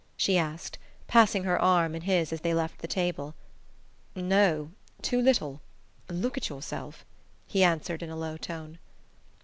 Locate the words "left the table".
2.55-3.35